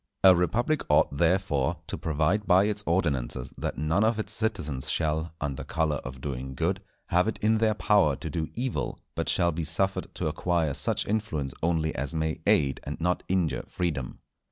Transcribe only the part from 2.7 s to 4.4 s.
ordinances that none of its